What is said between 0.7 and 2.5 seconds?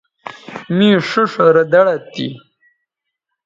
می ݜیئݜ رے دڑد تھی